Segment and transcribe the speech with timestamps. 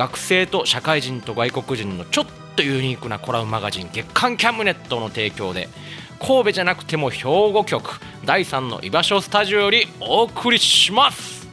[0.00, 5.68] 学生と社会人と外国人のちょっとユニークなコラムマガジン月刊キャムネットの提供で
[6.18, 11.46] 神戸じゃなくても兵庫局第3の居場所スタジオよりお送りします。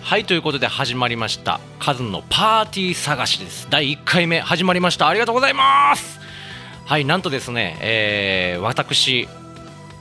[0.00, 1.58] はいということで始まりました。
[1.80, 3.66] カズンのパーティー探しです。
[3.68, 5.08] 第1回目始まりました。
[5.08, 6.20] ありがとうございます。
[6.86, 9.28] はいなんとですね、えー私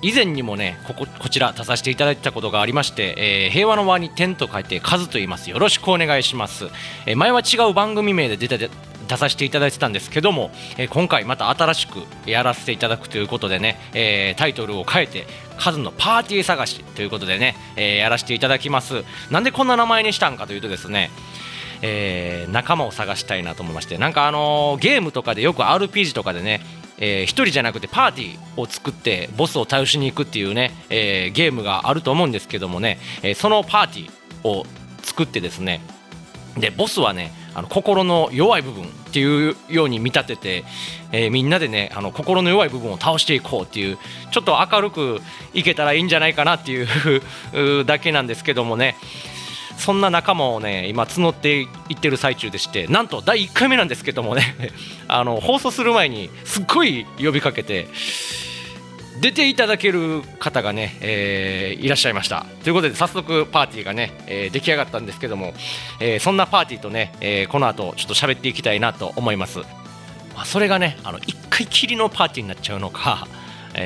[0.01, 5.49] 以前にもねこここちら出させていただいたことがありまして、えー平和の輪に点と書いて数と言います。
[5.49, 6.65] よろしくお願いします、
[7.05, 8.69] えー前は違う番組名で出て
[9.07, 15.25] 出させていただいてたんですけども、えー今回また新しくやらせていただくということでね、えータイトルを変えて
[15.57, 19.03] 数のパーティー探しということでね、えーやらせていただきます。
[19.31, 21.09] なんでこんな名前にしたんかというとですね
[21.81, 26.61] えー仲間を探したいなと思いましてなんかあのーゲームとかでよく RPG とかでね
[26.99, 34.65] えー一人じゃなくてパーティーを作ってボスを倒しに行くっていうね、えーゲームがあると思うんですけどもね、えーそのパーティーを
[35.03, 35.81] 作ってですね
[36.57, 40.63] でボスはねあの心の弱い部分っていうように見立てて、
[41.11, 43.97] えーみんなでねあの心の弱い部分を倒していこうっていう
[44.31, 45.19] ちょっと明るく
[45.53, 46.87] いけたらいいんじゃないかなっていう
[47.85, 48.95] だけなんですけどもね
[49.77, 54.55] そんな仲間をね今募っていってる最中でしてなんと第1回目なんですけどもね
[55.07, 57.87] あの放送する前にすっごい呼びかけて
[59.21, 62.45] 出ていただける方がね、えーいらっしゃいました。
[62.63, 65.53] ということで早速パーティーがね、えー出来上がったんですけども、
[65.99, 69.65] えーそんなパーティーとね、えーこの後ちょっと喋っていきたいなと思います、ま
[70.41, 73.27] あ、それがねあの1回きりのパーティーになっちゃうのか、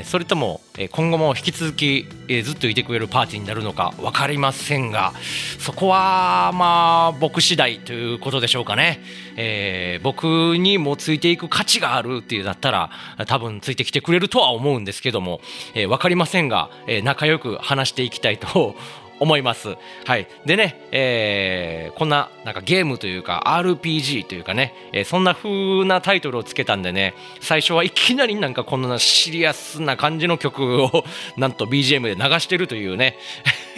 [0.06, 0.62] それとも、
[0.92, 2.08] 今後も引き続き、
[2.44, 5.12] ずっといてくれるパーティーになるのか分かりませんが
[5.60, 9.02] そこはまあ僕次第ということでしょうかね、
[9.36, 12.90] えー僕にもついていく価値があるっていうだったら
[13.28, 15.42] 多分ついてきてくれるとは思うんですけども、
[15.74, 18.76] えー分かりませんが、え仲良く話していきたいと
[19.22, 19.78] 思います。
[20.06, 20.28] はい。
[20.46, 31.06] でね、えーこんな、なんかゲームというか RPG というかね、えーそんな風なタイトルをつけたんでね、最初はいきなりなんかこんなシリアスな感じの曲を
[31.38, 33.18] なんと BGM で流してるというね、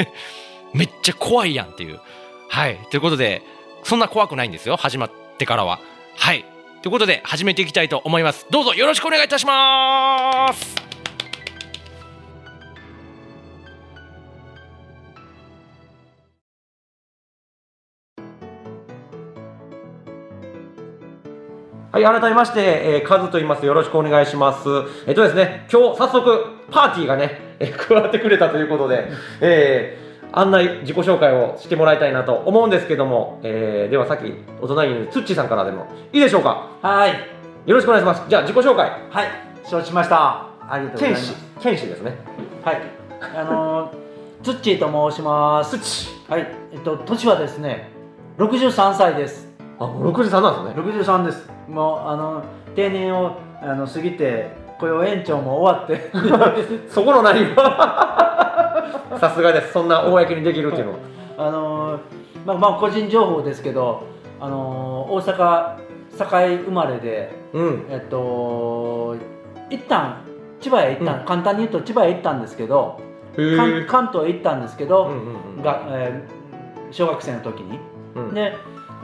[0.74, 2.00] めっちゃ怖いやんっていう。
[2.50, 2.78] はい。
[2.90, 3.42] ということで、
[3.84, 5.80] そんな怖くないんですよ、始まってからは。
[6.16, 6.46] はい。
[6.81, 8.46] ということで、始めていきたいと思います。
[8.50, 10.83] どうぞよろしくお願いいたします
[21.94, 23.64] はい、改めまして、えー、カズと言います。
[23.68, 24.68] よろしくお願いします。
[25.06, 29.09] えっとですね、今日早速、パーティーがね、えー加わってくれたということで、
[29.42, 36.68] えー案内、自己紹介をしてもらいたいなと思うんですけども、えーではさっき、お隣にいるツッチーさんからでもいいでしょうか？
[36.81, 37.12] はい、
[37.68, 38.24] よろしくお願いします。
[38.28, 38.90] じゃあ、自己紹介。
[39.12, 39.28] はい、
[39.64, 40.48] 承知しました。
[40.68, 42.18] ありがとうござい剣士ます。、剣士ですね。
[42.66, 42.81] はい、
[43.38, 45.78] あのー、ツッチーと申します。
[45.78, 47.92] ツッチはい、えっと、年はですね、
[48.40, 49.53] 63歳です。
[49.80, 49.84] ー。
[49.84, 50.84] あ、もう63なんですね。
[50.84, 51.50] 63です。
[51.68, 52.44] もう、あの、
[52.76, 56.12] 定年を、あの、過ぎて、雇用延長も終わって。
[56.90, 58.84] そこの何は
[59.20, 59.74] さすがです。
[59.74, 60.98] そんな公にできるっていうのは。
[61.38, 62.00] あのー、
[62.46, 64.04] まあ、まあ、個人情報ですけど。
[64.40, 65.76] あのー、大阪、
[66.18, 67.86] 堺生まれで、うん。
[67.90, 69.16] えっと、
[69.69, 70.18] 一旦。
[70.64, 73.00] 千葉へ行った、うん簡単に言うと千葉へ行ったんですけど、
[73.36, 75.18] 関東へ行ったんですけど、うんうん
[75.58, 76.44] うんが、えー
[76.94, 77.80] 小学生の時に、
[78.16, 78.54] うんで、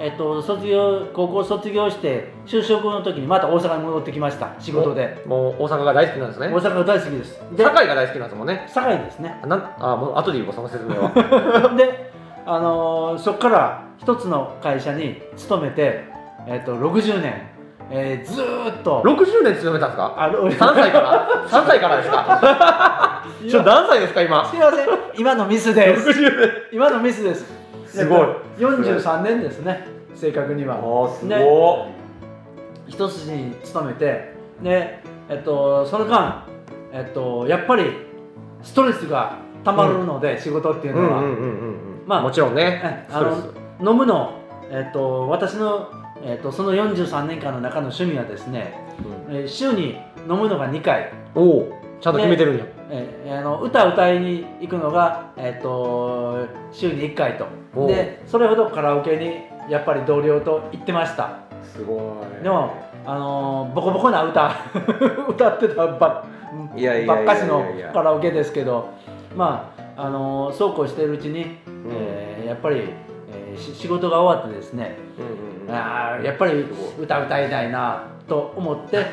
[0.02, 4.54] えっと卒業高校卒業して就職の時にまた大阪に戻ってきました。
[4.60, 5.22] 仕事で。
[5.26, 6.48] もう大阪が大好きなんですね。
[6.48, 7.42] 大阪が大好きです。
[7.56, 8.66] で堺が大好きなんですもんね。
[8.74, 9.40] 堺ですね。
[9.44, 11.10] あなんあもう後で言うわその説明は。
[11.78, 12.12] で、
[12.46, 16.06] あのーそこから一つの会社に勤めて、
[16.48, 17.34] えっと60年、
[17.92, 19.02] えーずーっと。
[19.04, 20.14] 60年勤めたんですか？
[20.18, 21.28] あの3歳から。
[21.50, 23.24] 3歳からですか？
[23.50, 24.46] ちょ何歳ですか今？
[24.46, 24.88] すいません。
[25.18, 26.10] 今のミスです。
[26.10, 27.59] 60年今のミスです
[27.90, 28.28] すごい。
[28.58, 29.88] 43年ですね。
[30.16, 30.76] 正確には。
[30.76, 31.38] ああすね。
[31.44, 31.88] ご
[32.88, 34.34] 一筋に勤めて。
[34.64, 35.00] で、
[35.30, 36.46] えっと、その間、
[36.92, 37.92] えっと、やっぱり
[38.62, 41.76] ストレスがたまるので、仕事っていいうのは、んうんうんうんうん。
[42.08, 43.22] まあもちろんねえあ
[43.80, 44.40] の飲むの、
[44.72, 45.90] えっと、私の、
[46.24, 48.74] えっと、その43年間の中の趣味はですね、
[49.30, 49.36] うん。
[49.36, 49.98] えー週に
[50.30, 52.66] 飲むのが2回、おおちゃんと決めてるんや。
[52.92, 57.46] えーあの歌歌いに行くのが、えっと週に1回と。
[57.88, 61.40] でそれほどカラオケにやっぱり同僚と行ってました。
[61.64, 62.44] すごい。
[62.44, 62.74] でも、
[63.06, 64.52] あのーボコボコな歌
[65.30, 66.24] 歌ってたば
[67.08, 67.64] ばっかしの
[67.94, 68.90] カラオケですけど
[69.36, 71.58] まあ、あのーそうこうしているうちに、
[71.92, 72.82] えーやっぱり、
[73.60, 75.76] 仕事が終わってですね、うんうんうん。
[75.76, 76.66] あーやっぱり
[77.00, 79.06] 歌歌いたいなと思って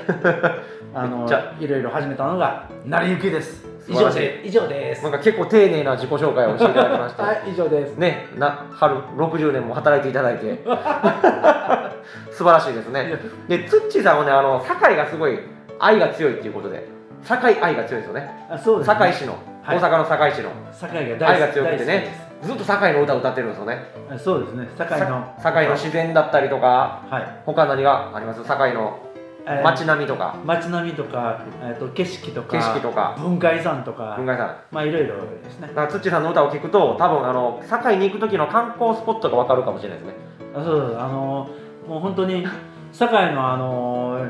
[0.94, 1.28] あの
[1.58, 3.66] いろいろ始めたのが成り行きです。
[3.88, 5.02] 以上で以上です。
[5.02, 7.22] なんか結構丁寧な自己紹介をしていただきまして。
[7.22, 7.96] はい以上です。
[7.96, 10.62] ねな春60年も働いていただいて。
[12.30, 13.18] 素晴らしいですね。
[13.48, 15.38] でツッチーさんはねあの堺がすごい
[15.78, 16.96] 愛が強いっていうことで。
[17.24, 18.46] 堺愛が強いですよね。
[18.50, 19.78] あそうです、ね、堺市の、はい。
[19.78, 20.50] 大阪の堺市の。
[20.72, 23.84] 堺が大好き愛が強くて大ねずっと堺の歌を歌ってるんですよね。
[24.18, 24.68] そうですね。
[24.76, 25.06] 堺の。
[25.06, 27.42] さ堺の自然だったりとかはい。
[27.46, 28.44] 他何があります？
[28.44, 28.98] 堺の
[29.46, 30.36] えー街並みとか。
[30.44, 33.16] 街並みとか、えー、と景色とか景色とか。
[33.18, 34.56] 文化遺産とか文化遺産。
[34.70, 35.68] まあいろいろですね。
[35.68, 40.14] だからツッチーさんの歌を聴くと多分あの堺に行く時の観光スポットが分かるかもしれないですね。
[40.56, 40.96] あそう。
[40.98, 41.48] あの
[41.88, 42.44] もう本当に
[42.92, 44.26] 堺のあの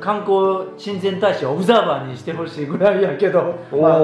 [0.00, 4.00] 観光親善大使をオブザーバーにしてほしいぐらいやけど、まあ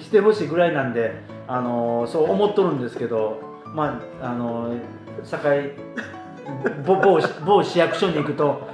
[0.00, 1.12] してほしいぐらいなんで
[1.46, 3.40] あのそう思っとるんですけど
[3.74, 4.74] まああの
[5.24, 5.72] 堺
[6.86, 8.68] 某某某市役所に行くと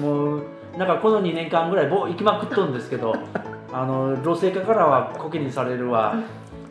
[0.00, 0.44] もう
[0.76, 3.14] なんかこの2年間ぐらい某行きまくっとるんですけど
[3.72, 6.16] あの老成化からはコケにされるわ。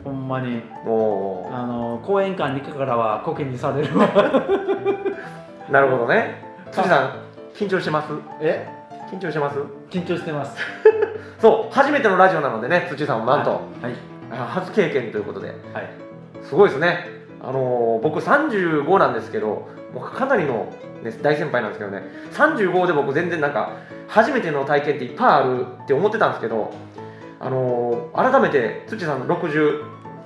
[0.04, 0.62] ほんまに。
[0.86, 4.08] あの公園館に行くからはコケにされるわ。
[5.70, 6.44] なるほどね。
[6.72, 7.12] ツッチーさん
[7.54, 8.08] 緊張してます？
[8.42, 8.68] え？
[9.12, 9.58] 緊張してます？
[9.90, 10.58] 緊張してます。
[11.40, 13.62] そう初めてのラジオなのでね土さんもなんと、はい。
[14.32, 15.50] あ初経験ということで。
[15.50, 15.58] はい。
[16.42, 17.06] すごいですね。
[17.42, 19.48] あのー僕35なんですけど
[19.94, 20.68] もうかなりの、
[21.04, 22.04] ね、大先輩なんですけどね。
[22.32, 23.72] 35で僕全然なんか
[24.08, 26.72] 初めての体験っていっぱいあるって思ってたんですけど
[27.40, 29.82] あのー改めて土さんの60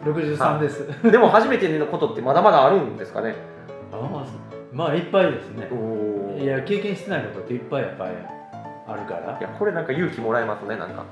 [0.06, 0.88] 63です。
[1.12, 3.34] でも初めてのことってまだまだあるんですかね？
[3.92, 4.24] あ
[4.72, 5.68] まあいっぱいですね。
[5.72, 8.12] おいや経験してないことっていっぱいやっぱり
[8.88, 9.38] あるから？
[9.38, 11.06] いやこれなんか勇気もらえますねなんか。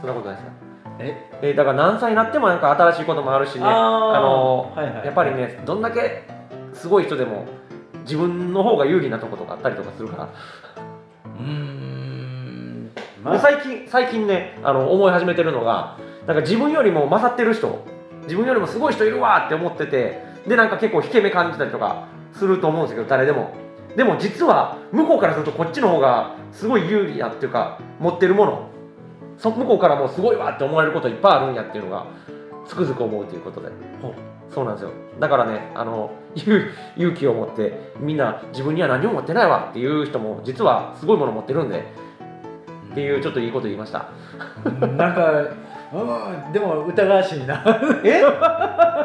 [0.00, 0.52] そんなことないですか？
[0.98, 1.30] え？
[1.42, 3.64] えーだから何歳になってもなんか新しいこともあるしね。
[3.64, 3.70] あ
[4.20, 5.06] のーはいはい。
[5.06, 6.24] やっぱりねどんだけ
[6.72, 7.46] すごい人でも
[8.00, 12.90] 自分の方が有利なとことかあったりとかするから、うーん。
[13.22, 17.84] もう最近最近ねあの思い始めてるのがなんか自分よりも勝ってる人
[18.22, 23.52] 自分よりもすごい人いるわって思っててでなんか結構引け目感じたりとかすると思うんですけど誰でも
[23.96, 28.68] でも実は向こうからするとこっちの方がすごい有利やっていうか持ってるもの
[29.38, 32.06] そ向こうからもすごいわって思われることいっぱいあるんやっていうのが
[32.66, 33.68] つくづく思うということで。
[34.50, 34.90] そうなんですよ。
[35.20, 36.60] だからねあの勇
[36.96, 41.84] 勇気を持ってみんな自分には何も持ってないわっていう人も実はすごいもの持ってるんで
[42.90, 44.08] っていうちょっといいこと言いました。
[44.64, 45.32] なんか
[45.92, 47.64] うんでも疑わしいな。
[48.04, 48.20] え？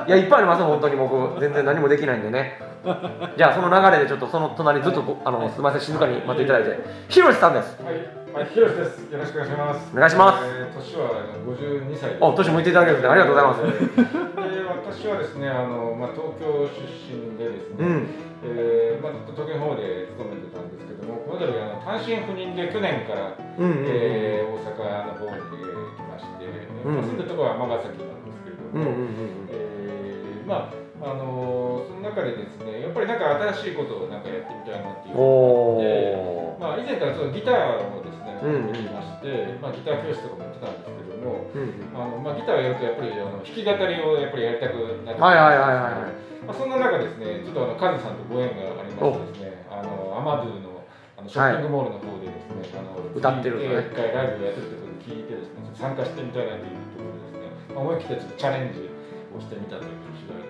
[0.07, 1.39] いやいっぱいあります本当に僕。
[1.39, 2.59] 全然何もできないんでね
[3.37, 7.95] じゃあその流れでちょっとその隣ずっとごあのすみません静かに待っていただいてひろしさんですはい、
[8.33, 9.11] はい、ひろしです。
[9.11, 9.91] よろしくお願いします。
[9.93, 11.09] お願いしますえー年は
[11.45, 12.17] 五十二歳。
[12.19, 13.95] お年もいていただけるんですねありがとうございます
[14.55, 17.75] で、私はですね、あの、まあ、東京出身でですね。
[17.79, 18.07] うん
[18.43, 23.33] えーまあ、ずっと東京の方で勤めてたんですけども、この度、あの、単身赴任で去年から。
[23.57, 26.45] うんうんうんえー大阪の方に来まして、
[26.83, 28.69] うんまあ住んでるところは尼崎なんですけれども。
[28.73, 38.73] うんうんうんえーまああのその中でですねやっぱりなんか新しいことをなんかやってみたいなっていうおのがあっておまあ、以前からちょっとギターをですね、うんうん。
[38.73, 44.73] 始めまして、まあ、ギター教室とかもやってたんですけども、うんあのまあ、ギターをやるとやっぱりあの弾き語りをやっぱりやりたく
[45.05, 46.25] なってはいはいはいはいはい。
[46.45, 50.85] まあ、そんな中ですね、ちょっとあのカズさんとご縁がありましてですね、あのアマドゥの
[51.17, 58.89] あのショッピングモールの方でですね、あの歌ってる一回ライブをやってるということで聞いてですね、参加してみたいなというところでですね、まあ、思い切ってちょっとチャレンジ
[59.33, 60.44] をしてみたという次第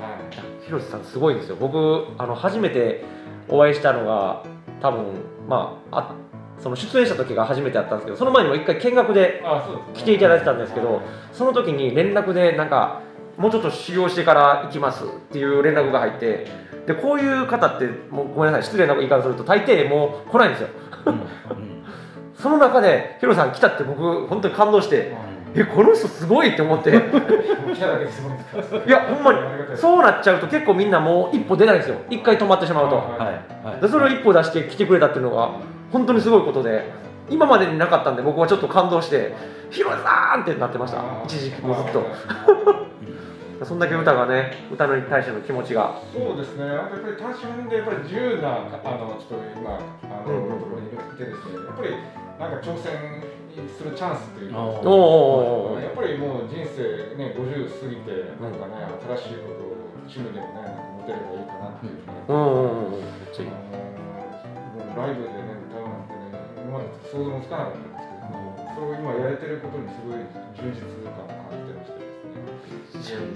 [0.00, 0.42] ですね。
[0.42, 0.64] はい。
[0.64, 1.56] ひろしさんすごいですよ。
[1.58, 3.04] 僕あの初めて
[3.48, 4.44] お会いしたのが
[4.80, 5.04] 多分
[5.48, 6.14] まああ
[6.58, 9.42] その出演した時が初めてだったんですけどその前にも一回見学で
[9.94, 11.04] 来ていただいてたんですけどはい。
[11.32, 13.02] その時に連絡でなんか
[13.36, 16.46] もうちょっと修行してから行きますっていう連絡が入って
[16.86, 20.68] でこういう方ってもうごめんなさい失礼な言い方すると大抵もう来ないんですよ。
[22.34, 25.14] その中でヒロさん来たって僕本当に感動して
[25.54, 26.90] えこの人すごいって思って。
[28.86, 29.38] いやほんまに
[29.76, 31.96] そうなっちゃうと結構みんなもう一歩出ないんですよ。
[32.08, 33.66] 一回止まってしまうと、ははい。
[33.66, 33.80] はい。
[33.80, 35.50] でそれを一歩出して来てくれたっていうのが
[35.92, 36.90] 本当にすごいことで
[37.28, 39.34] 今までになかったんで僕はちょっと感動して
[39.70, 41.02] 「ヒロさん!」ってなってました。
[41.24, 42.04] 一時期もうずっと。
[43.62, 45.92] そんだけ歌がね歌に対しての気持ちが。
[46.14, 47.28] そうですね、あとやっぱり単
[47.64, 50.58] 身でやっぱり自由なあのちょっと今あの、うんうん。
[50.60, 51.92] ところにいてですね、やっぱり
[52.40, 53.20] なんか挑戦
[53.68, 54.88] するチャンスというか、おおー。
[54.88, 55.78] おー。
[55.78, 58.78] おーやっぱりもう人生ね50過ぎてなんかね
[59.18, 59.76] 新しいことを
[60.06, 62.10] 趣味でもねなんか持てればいいかなっていうね。
[62.28, 63.20] うん
[64.90, 66.34] ライブでね歌うなんてね
[66.66, 70.18] 今まで想像もつかなかったんですけども、それを今やれてることにすごい
[70.58, 73.30] 充実感を感じてましてですね。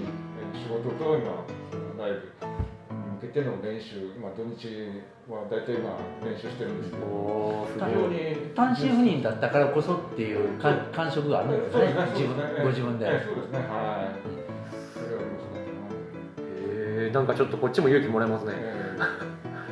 [0.53, 2.54] 仕事と今そのライブ
[3.27, 4.67] けての練習今土日
[5.29, 13.65] は大体今練習してるんですけど非常に単身赴任だったからこそっていうか感触があるんですねそうですね自分ご自分で、ええそうですねはい。
[14.93, 15.59] それはありますね。
[17.03, 18.53] へえなんかちょっとこっちも勇気もらえますね。
[18.55, 18.95] え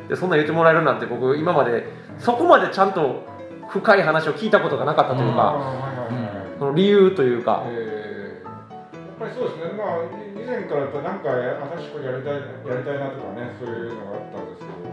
[0.09, 1.87] でそんなん言ってもらえるなんて僕今まで
[2.19, 3.25] そこまでちゃんと
[3.69, 5.55] 深い話を聞いたことがなかったというか、
[6.59, 7.75] その理由というか、ええ。
[7.75, 7.82] やっ
[9.23, 11.31] ぱりそうですね、まあ、以前からやっぱなんか
[11.79, 14.83] 新しいことやりたいやりたいなとかね、そういうのがあったんですけど、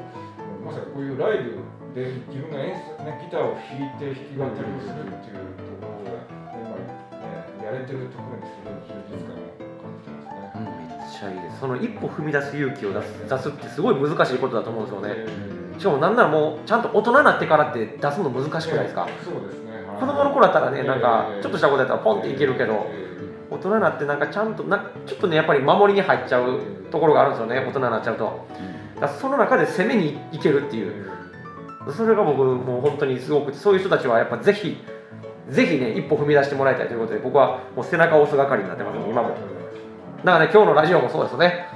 [0.63, 1.59] まさかこういうライブ
[1.91, 6.23] で自分が演奏、ね、ギターを弾いて弾き語りをするっていうところが、
[6.55, 10.55] 今、ね、やれてるところにすごい充実感を感じてますね。
[10.55, 11.59] めっちゃいいです。
[11.59, 15.15] その一歩踏み出す勇気を出す出すってすごい難しいことだと思うんですよね。
[15.75, 19.73] えしかもなんならもうちゃんと大人になってからって出すの難しくないですか、そうですね。
[19.89, 20.01] はい。
[20.01, 21.43] 子供の頃だったらねなんかええ。
[21.43, 23.10] ちょっとしたことやったらポンっていけるけどえ
[23.51, 28.47] 大人になってなんかちゃんとなちょっとねやっぱり守りに入っちゃうところがあるんですよね大人になっちゃうと。
[29.01, 31.11] だその中で攻めにいけるってえいう。
[31.97, 34.77] それが僕もう本当にすごくてそういう人たちはやっぱぜひ
[35.49, 39.31] ぜひね一歩踏み出してもらいたいということで僕はもう背中を押す係になってます今も。
[39.31, 39.35] だ
[40.33, 41.67] からね今日のラジオもそうですね。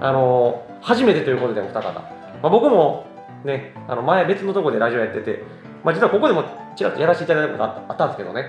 [0.00, 2.10] あの初めてということでお二方、ま
[2.44, 3.06] あ、僕も
[3.44, 5.42] ねあの前別のところでラジオやってて、
[5.84, 6.44] まあ、実はここでも
[6.76, 8.46] ちらっとやらせていただいたことあったあったんですけどね。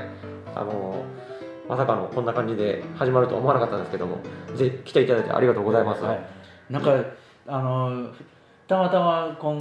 [0.56, 1.04] あの
[1.70, 4.18] まさかのこんな感じで始まるとは思わなかったんですけども
[4.56, 6.20] ぜひ来ていただいてありがとうございます、はい、
[6.70, 6.92] なんか
[7.46, 8.10] あの
[8.68, 9.60] たまたま今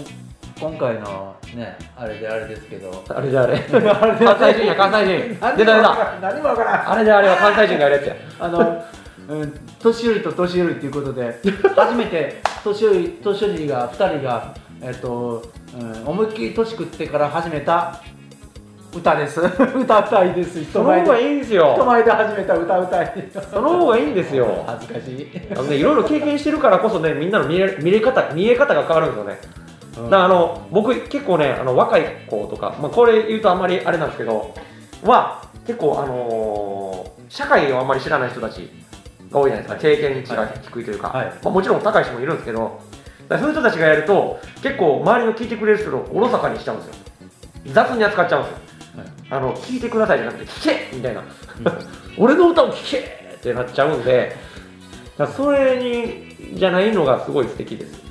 [0.59, 3.05] 今回のねあれであれですけど。
[3.09, 3.59] あれじゃあ れ。
[3.59, 5.57] 関西人や関西人。
[5.57, 6.19] 出た出た。
[6.21, 6.91] 何もわからん。
[6.91, 8.85] あれであれは関西人がやるやつやあの、
[9.29, 11.41] うん、年寄りと年寄りっていうことで
[11.77, 15.45] 初めて 年寄り年寄りが2人が、えっと
[15.79, 18.03] うん、思いっきり年食ってから始めた
[18.95, 19.41] 歌です。
[19.77, 20.63] 歌ったいです。
[20.65, 21.73] 人前その方がいでいんですよ。
[21.75, 23.13] 人前で始めた歌歌い。
[23.53, 24.65] その方がいいんですよ。
[24.67, 29.39] 恥ずかしい、あのね、いろいろ経験してるからこそね、みんなの見れ見れ方、見え方が変わるんですよね。
[30.05, 34.55] だからあの僕、結構ね、あの若い子とか、まあ、これ言うとあんまりあれなんですけど、
[35.05, 38.71] は結構、あのー社会をあんまり知らない人たち
[39.31, 41.27] が多いじゃないですか、経験値が低いというか、はい。
[41.27, 42.81] まあ、もちろん高い人もいるんですけど、
[43.29, 46.95] そういう人たちがやると、結構、周りの聞いてくれる人をおろそかにしちゃうんですよ。
[47.67, 48.59] 雑に扱っちゃうんですよ。
[49.31, 51.23] あの聞いてくださいじゃなくて、聞けみたいな、
[52.17, 54.37] 俺の歌を聞けってなっちゃうんで、
[55.17, 58.03] だそれにじゃないのがすごい素敵です。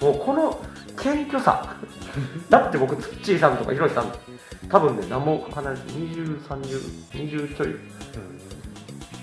[0.00, 0.60] もうこの
[0.96, 1.76] 謙虚さ、
[2.50, 4.12] だって僕、ツッチーさんとかヒロシさん、
[4.68, 6.80] 多分ね、何も離れて、20、30、
[7.12, 7.76] 20ちょい、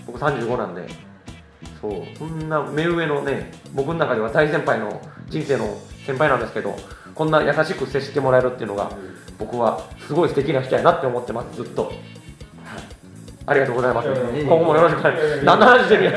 [0.08, 0.88] 僕35なんで、
[1.82, 6.76] そう、そんな目上のね、僕の中では大先輩の人生の先輩なんですけど、
[7.14, 8.92] こんな優しく接してもらえるっていうのが、
[9.38, 11.92] 僕はすごい素敵な人やなって思ってます、ずっと。
[13.46, 14.08] ありがとうございます。
[14.08, 15.44] 今後もよろしくお願いします。
[15.44, 16.14] 何の話してる。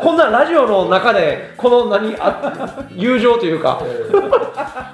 [0.00, 3.82] こんなラジオの中で、この何、あ友情というか、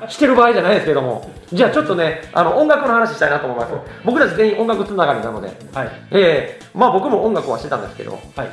[0.08, 3.72] してる場合じゃないですけども、じゃあちょっとね、あの音楽の話したいなと思います。
[4.04, 5.90] 僕たち全員音楽つながりなので、はい。
[6.10, 6.66] ええ。
[6.74, 8.48] まあ僕も音楽はしてたんですけど、はい。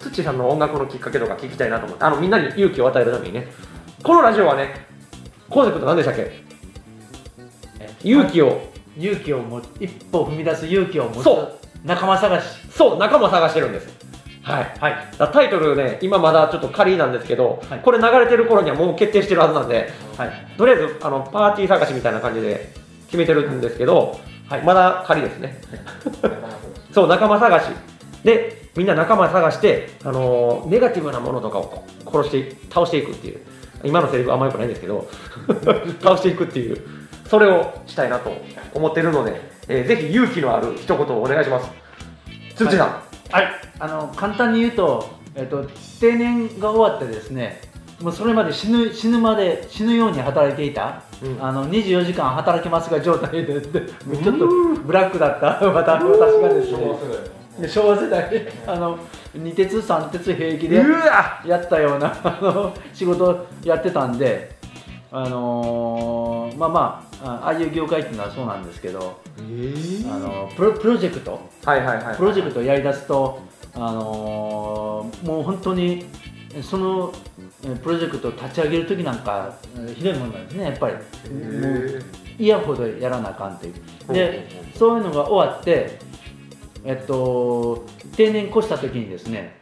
[0.00, 3.46] ツッチーさんの音楽のきっかけとか聞きたいなと思って、あのみんなに勇気を与えるためにね、
[4.02, 4.86] このラジオはね、
[5.48, 6.22] コンセプト何でしたっけ？
[6.22, 6.47] え
[8.02, 8.60] 勇気を、
[8.96, 13.88] 勇気を持つ一歩踏み出す勇気を持つそう仲間探しそう、仲間探してるんです。
[14.42, 14.76] はい。
[14.78, 22.72] はいタイトルね、今まだちょっと仮なんですけど、はいこれ流れてる頃にはもう決定してるはずなんで、はいとりあえずあのパーティー探しみたいな感じで
[23.06, 25.60] 決めてるんですけど、はいまだ仮ですね。
[26.92, 27.64] そう、仲間探し。
[28.24, 33.40] で、みんな仲間探して、あのーネガティブなものとかを殺して、倒していくっていう。
[33.84, 35.08] 今のセリフあんまよくないんですけど、
[36.02, 36.78] 倒していくっていう、
[37.28, 38.32] それをしたいなと
[38.74, 41.70] 思ってるので、えーぜひ勇気のある一言をお願いします。
[42.56, 42.88] つっちーさん。
[43.30, 45.68] はい、あの簡単に言うと、えっと、
[46.00, 47.60] 定年が終わってですね、
[48.00, 51.44] もうそれまで死ぬ死ぬまで死ぬように働いていた、うん。
[51.44, 54.46] あの24時間働けますが状態ででちょっと
[54.86, 55.46] ブラックだった。
[55.68, 58.98] 私私がですね昭和世代あの
[59.36, 60.76] 2鉄3鉄平気で
[61.44, 64.57] やったようなあの仕事やってたんで
[65.10, 69.74] あのーまあまああああいう業界っていうのはそうなんですけどえ
[70.10, 71.40] あのプロプロジェクト。
[71.64, 72.16] はいはいはい。
[72.16, 73.40] プロジェクトをやりだすと、
[73.74, 76.04] あのーもう本当に
[76.54, 77.12] えその
[77.64, 80.94] えプロジェクトを立ち上げる時なんかえひどいもんなんですねやっぱり。
[80.94, 82.02] もう
[82.38, 84.12] 嫌ほどやらなあかんっていう。
[84.12, 85.98] でそういうのが終わって
[86.84, 87.84] えっと
[88.16, 89.58] 定年越した時にですね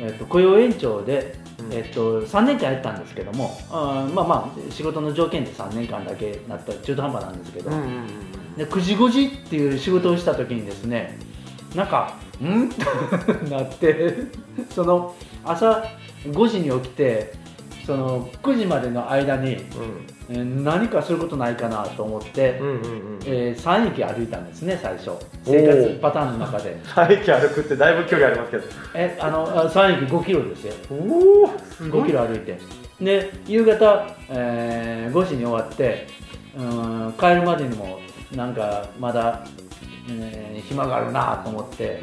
[0.00, 7.70] えっと雇用延長でうんえっと、3年間やったんですけどもあーまあまあ仕事の条件で3年間だけなった中途半端なんですけど、
[8.56, 11.18] で9時5時っていう仕事をした時にですね
[11.74, 14.14] なんか「ん?」ってなって
[14.70, 15.84] その朝
[16.24, 17.34] 5時に起きて
[17.86, 23.18] その9時までの間に、えー何かすることないかなと思って、うんうんうんうん。
[23.24, 25.12] えー3駅歩いたんですね最初。
[25.44, 26.76] 生活パターンの中で。
[26.84, 28.64] 3駅歩くってだいぶ距離ありますけど。
[28.94, 30.74] えあのあ3駅5キロですよ。
[30.90, 32.58] おおす5キロ歩いて。
[33.00, 36.08] で夕方、えー5時に終わって
[36.58, 38.00] うん帰るまでにも
[38.34, 39.44] なんかまだ、
[40.10, 42.02] えー暇があるなと思って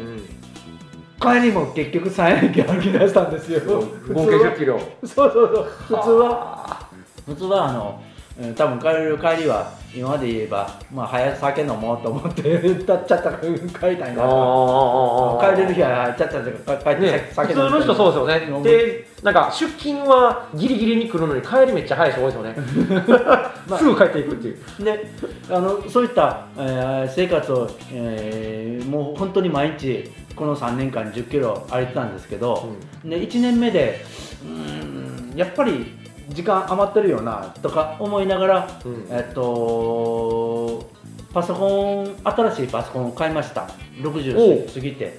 [1.22, 3.60] 帰りも結局3駅歩き出したんですよ。
[3.62, 4.80] 合計10キロ。
[5.04, 5.64] そうそうそう。
[5.98, 6.90] 普通は。
[7.26, 8.04] 普通はあの
[8.40, 25.12] うん多分帰る帰りは今まで言えば、まあ、早く酒飲もうと思ってたっちゃった帰りたいなと帰れる日はちゃっちゃっ帰って、ね、普酒通の人そうですよねでなんか出勤はギリギリに来るのに帰りめっちゃ早い人多いですよねすぐ帰っていくっていうで
[25.52, 32.68] あのそういった、えー生活を、えーもう本当に毎日この3年間1 0キロ歩いてたんですけど、
[33.04, 34.04] で1年目で
[34.44, 35.94] うーんやっぱり
[36.30, 39.08] 時間余ってるよなとか思いながら、うん。
[39.10, 40.90] えっと
[41.34, 43.64] パソコン新しいパソコンを買いました。
[44.04, 44.12] おう。
[44.14, 45.18] 60過ぎて。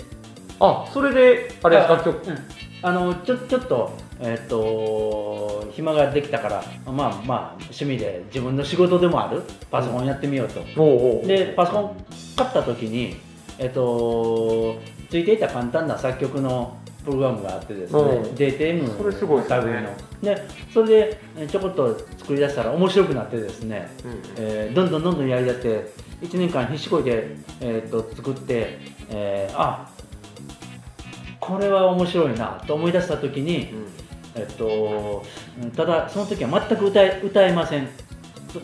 [0.60, 2.02] あそれであれですか？
[2.04, 2.38] 今日うん。
[2.82, 11.26] あのちょちょっと,、えっと暇ができたからまあまあ趣味で自分の仕事でもあるパソコンやってみようと、おうおう。
[11.26, 12.04] でパソコン
[12.36, 13.16] 買った時に
[13.58, 14.76] えっと
[15.08, 18.22] ついていた簡単な作曲のプログラムがあってですね、うん。
[18.34, 19.96] DTM それすごいですね。
[20.22, 24.22] でそれでえちょこっと作り出したら面白くなってですね、うん。
[24.36, 28.78] えーどんどんどんどんやりだって1年間必死こいで、えー、と作って、
[29.10, 29.90] えーあ
[31.40, 33.74] これは面白いなと思い出した時に、
[34.34, 35.22] えっと、
[35.62, 37.88] うんただその時は全く歌え歌えません。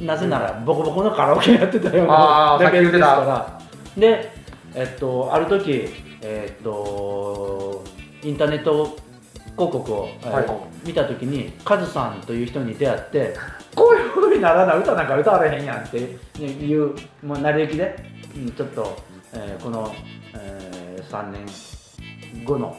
[0.00, 3.60] なぜならボコボコのカラオケやってたようなレベルですから。
[3.98, 4.32] で、
[4.74, 5.88] えっと、ある時、
[6.22, 7.84] えっと、
[8.22, 8.96] インターネット
[9.56, 13.36] 広告を、えーはい見た時にカズさんという人に出会って
[13.74, 15.98] こういう風にならな歌なんか歌われへんやんって。
[16.42, 17.96] いうもう成り行きで、
[18.34, 18.96] うんちょっと、
[19.34, 19.94] えーこの、
[20.34, 21.46] え3年
[22.46, 22.74] 後の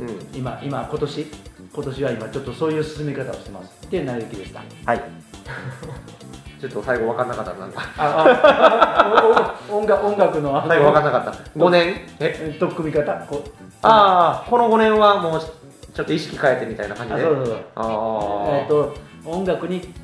[0.00, 0.08] うん。
[0.32, 1.26] 今今今年
[1.74, 3.86] 今年は今ちょっとそういう進め方をしてます。
[3.86, 4.62] っていう成り行きでした。
[4.86, 5.02] はい
[6.60, 7.66] ちょっと最後分かんなかったな。
[7.66, 10.64] んか音楽音楽の。
[10.66, 11.30] 最後分かんなかった。
[11.30, 11.88] 5年？
[12.18, 12.54] え？
[12.54, 13.12] え取っ組み方？
[13.26, 13.50] こう。
[13.82, 17.20] ああこの5年はもうちょっと意識変えてみたいな感じで？
[17.20, 17.56] あそうそうそう。
[17.76, 19.94] ああえっ、と音楽に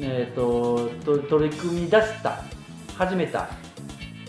[0.00, 2.42] えっ、とと取り組み出した
[2.96, 3.48] 始めた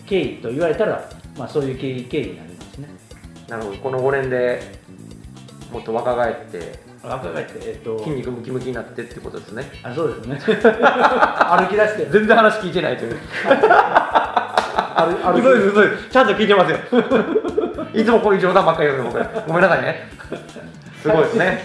[0.06, 2.88] 経緯と言われたらまあそういう経緯経緯になりますね。
[3.48, 3.76] なるほど。
[3.78, 4.60] この5年で
[5.72, 9.64] もっと若返って若返ってえっ、と筋肉ムキムキになってってことですね。
[9.82, 10.40] あそうですね。
[10.42, 12.06] 歩き出して。
[12.10, 13.16] 全然話聞いてないという。
[14.96, 16.10] 歩歩き嘘です嘘です。
[16.10, 16.78] ちゃんと聞いてますよ。
[17.94, 19.24] いつもこういう冗談ばっかり言うの僕。
[19.46, 20.10] ごめんなさいね。
[21.00, 21.64] すごいですね。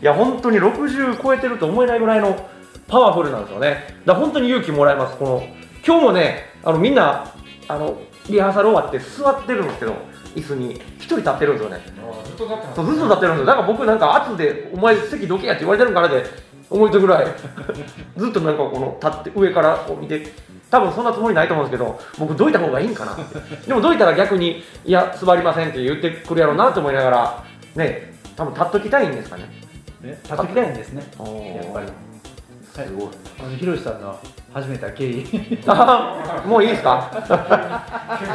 [0.00, 2.48] いや本当に60超えてると思えないぐらいの
[2.86, 3.96] パワフルなんですよね。
[4.04, 5.16] だ本当に勇気もらえます。
[5.16, 5.42] この
[5.84, 7.24] 今日もねあのみんな
[7.66, 9.94] あのリハーサル終わって座ってるんですけど
[10.34, 11.80] 椅子に一人立ってるんですよね。
[11.98, 13.46] あずっと立ってますそうずっと立ってるんですよ。
[13.46, 16.24] だから僕なんか圧で「お前席どけや」って言われてるからで
[16.70, 17.26] 思いとぐらい
[18.16, 20.32] ずっとなんかこの立って上からこう見て
[20.70, 23.16] 多分そんなつもりないと思うんですけど僕どいた方がいいんかな
[23.66, 29.44] でもどいたら逆に「いや座りません」って言ってくるやろうなと思いながらね多分立っときたいんですかね。
[30.00, 31.02] ね立ってきたいんですね。
[31.18, 31.86] ややっぱり
[32.86, 33.08] すごい
[33.40, 34.18] あのひろしさんの
[34.52, 35.24] 始めた経緯。
[35.66, 37.10] あもういいですか？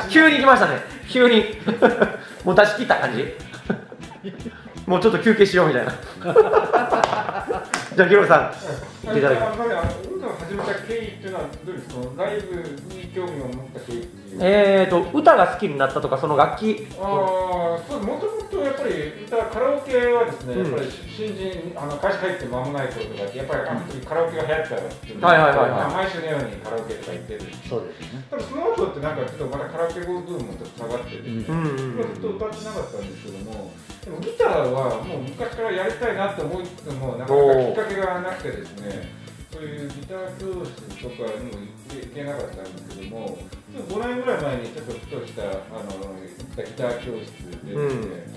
[0.09, 0.79] 急に来ましたね。
[1.09, 1.43] 急に。
[2.43, 3.33] もう出し切った感じ。
[4.85, 5.91] もうちょっと休憩しようみたいな。
[7.95, 8.51] じゃあヒロさ
[9.05, 9.17] ん。
[9.17, 9.59] いただきます。
[10.45, 12.23] 始めた経緯っていうのはどうですか？
[12.23, 14.07] ライブに興味を持った経緯
[14.41, 16.87] えーと歌が好きになったとかその楽器。
[16.99, 17.07] ああ
[17.89, 18.34] そうもともとと
[18.65, 20.71] やっぱり歌カラオケはですね、うん。
[20.71, 25.69] やっぱり新人あの会社入って間もない頃とかやっぱりあの時カラオケが流行ったっていうのはいはいはいはい。
[25.69, 28.25] まあ毎週のようにカラオケとか行ってるそうですよね。
[28.29, 32.13] ただその後ってなんかちょっとまだカラオケブームもちょっと下がってて、うんうんうん。
[32.13, 33.71] ずっと歌ってなかったんですけども、
[34.03, 43.37] でもギターはもう昔からやりたいなって思いつつも、なかなかきっかけがなくてですね、そういうギター教室とかにも行って行けなかったんですけども、
[43.71, 45.45] ちょっと5年ぐらい前にちょっとふとしたあ
[45.87, 46.11] の
[46.55, 47.31] ギター教室
[47.63, 48.27] でですね、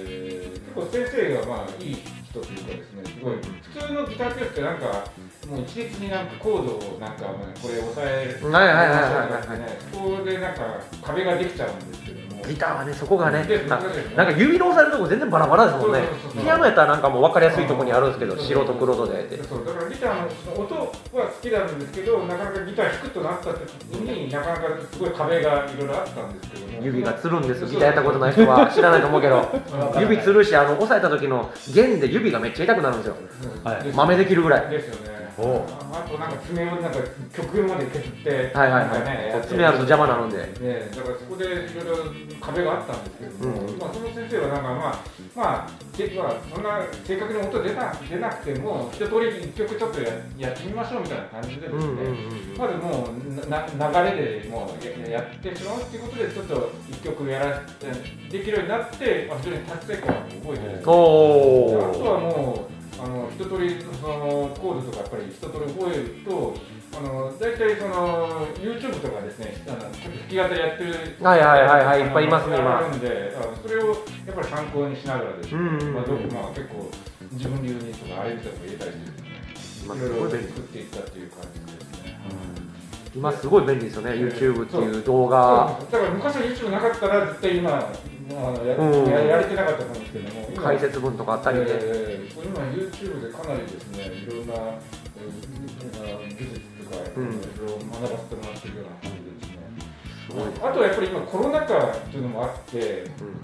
[0.00, 1.96] え構先生がまあいい
[2.30, 5.10] 人というかですね、すごい、普通のギター教室ってなんか、
[5.48, 12.27] もう一律になんかコードをなんかまあこれ押さえる、はいはいはいはいはいね、そこでなんか壁ができちゃうんですけども。
[12.46, 16.02] ギターはねそこがねでなんか指の押さえるとこ全然バラバラですもんね。
[16.40, 23.60] ピアノやったらなんかもう分かりやすいとこにあるんですけど白と黒とでってそうだからギターの音は好きなんですけどなかなかギター弾くとなった時
[23.94, 26.84] になかなかすごい壁がいろいろあったんですけども。
[26.84, 29.48] 指がつるんですギターやったことない人は知らないと思うけど。
[30.00, 33.16] 指つるしあの押さえた時の弦で指がめっちゃ痛くなるんですよ。
[33.94, 34.70] 豆できるぐらい。
[34.70, 35.07] ですよね
[35.38, 36.98] ああとなんか爪をなんか
[37.32, 39.46] 極限まで削ってはいはいはい。
[39.46, 40.38] 爪あると邪魔なので。
[40.38, 45.00] ね、だからそこでいろいろ壁があったんですけども、うんまあ、その先生はなんかまあ
[45.36, 52.56] まあでまあ、そんな正確に音出な出なくても一通り一曲ちょっとややってみましょうみたいな感じでですね、うんうんうん。
[52.56, 57.62] まずもうな流れでもうややってしまうっていうことでちょっと一曲やら
[58.30, 60.70] できるようになって、まあ、非常に達成感を覚えてる。
[60.70, 66.54] んですおあとはおもうあの一通りそのコードとかやっぱり一通り覚えると
[66.96, 69.90] あの大体その YouTube とかですねあの弾
[70.28, 72.78] き語りやってるはいはいはいはいいっぱいいますね今。
[72.78, 73.94] あるんであのそれをや
[74.32, 75.94] っぱり参考にしながらですね、うんうんうん。
[75.94, 76.90] まあ、どこまあ結構
[77.32, 79.28] 自分流にとかアレンジとか入れたりしてね
[79.84, 82.18] 今いろいろすごい便利作っていったっていう感じですね。
[83.14, 85.78] 今すごい便利ですよね YouTube っていう動画。
[85.90, 87.92] だから昔は YouTube なかったら絶対今
[88.30, 89.10] あのや,、うん。
[89.10, 90.00] ややれてなかったと思うん。
[90.00, 91.66] ですけども今解説文とかあったりで。
[91.68, 97.28] えー今 YouTube でかなりですねいろんな、えー、技術とか、うん。
[97.28, 99.58] いろいろ学ばせてもらってるような感じでですね
[100.28, 102.78] すごいあとはやっぱり今コロナ禍っていうのもあって
[103.20, 103.38] うん。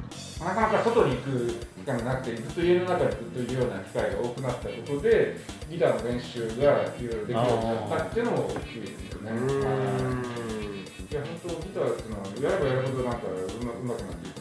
[0.44, 5.36] なかなか外に行く機会がなくてずっと家の中にずっといるような機会が多くなったことで
[5.70, 9.30] ギターの練習がいろいろできるようになったっていうのも大きいですよね。
[11.10, 14.33] いや本当ギターっていうのはやればやるほどなんかうまうまくなって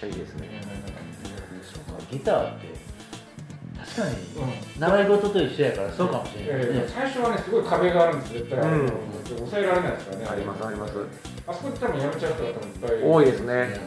[0.00, 0.48] ちゃいいですね。
[2.10, 2.66] ギターって
[3.78, 6.84] 確かにうん習い事と一緒やからそうかもしれないええね。
[6.88, 8.92] 最初はねすごい壁があるんです絶対、うん。
[9.38, 10.26] 抑えられないですからね。
[10.30, 10.94] ありますあります。
[11.46, 13.80] あそこで多分やめちゃう人が多分いっぱい多いですね。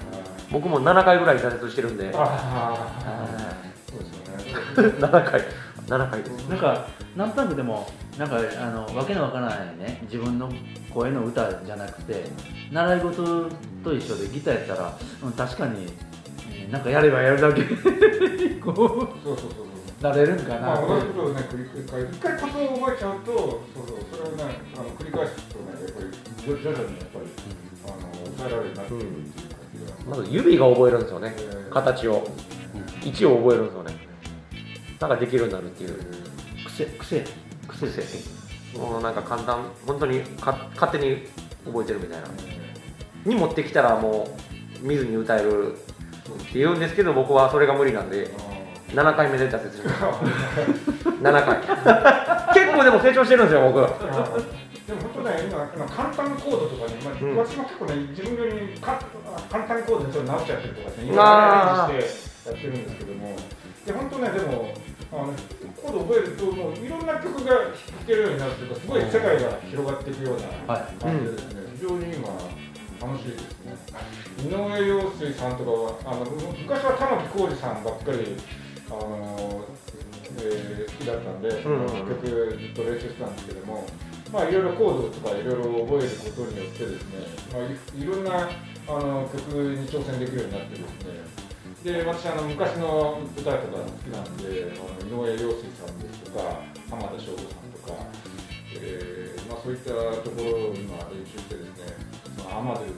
[0.52, 2.12] 僕も7回ぐらい挫折してるんで。
[2.14, 3.56] ああ
[3.90, 4.94] そうですよね。
[5.02, 5.42] 7回
[5.88, 10.50] 7回ですなんかなんとなくでもなんかあのわけのわからないね自分の
[10.94, 12.26] 声の歌じゃなくて
[12.72, 13.50] 習い事
[13.84, 15.88] と一緒でギターやったら、うん、確かに
[16.52, 17.64] えーなんかやればやるだけ。
[18.62, 19.74] こうそうそうそうそう。
[20.04, 20.60] なれるんかな。
[20.60, 22.08] まあ、同じことをね、繰り返す。
[22.12, 26.08] 一回ことを覚えちゃうと、そうそう、それをね、あの繰り返すとね、やっぱり
[26.46, 27.26] 徐徐々にやっぱり、
[27.86, 30.18] あの抑えられるようになってくるっていう感じが。
[30.18, 31.36] まず指が覚えるんですよね。
[31.38, 31.70] えー。
[31.70, 32.28] 形を
[33.06, 33.93] 位置を覚えるんですよね
[35.04, 36.00] だからできるようになるっていう。
[36.66, 37.26] 癖癖
[37.68, 38.80] 癖癖。
[38.80, 39.64] もうなんか簡単。
[39.86, 41.28] 本当にか勝手に
[41.66, 42.28] 覚えてるみたいな。
[43.26, 44.30] に持ってきたらも
[44.82, 45.76] う見ずに歌えるっ
[46.52, 48.30] て言うんですけど僕はそれが無理なんで。
[48.94, 51.58] 7回目で挫折しました7回。
[52.54, 53.82] 結構でも成長してるんですよ僕。
[53.82, 59.00] でも本当ね、今、今簡単コードとかね、まあうん私も結構ね、自分よりか
[59.50, 64.74] 簡単コードでちょっと直しちゃってるとかですね、いろいろあーアレンジしてやってるんですけども、いや本当ね、でも、
[65.14, 65.34] あの
[65.78, 67.74] コード覚えると、もういろんな曲が弾
[68.08, 70.74] けるようになるというか、すごい世界が広がっていくような。
[70.74, 72.28] はい感じでですね、非常に今
[73.00, 73.78] 楽しいですね。
[74.42, 78.36] 井上陽水さんとかはあのむ昔は玉置浩二さんばっかり
[78.90, 79.66] あの、
[80.40, 83.86] えー好きだったんで、そのうん曲ずっと練習してたんですけども、
[84.32, 88.50] まあいろいろコードとかいろいろ覚えることによってですね、まあいいろんな
[88.88, 91.43] あの曲に挑戦できるようになってですね。
[91.84, 98.34] で私あの昔の歌とか好きなんで、あの井上陽水さんですとか浜田省吾さんとか。
[98.76, 101.96] えーまあ、そういったところを今練習してですね、
[102.40, 102.92] まあ、アマデル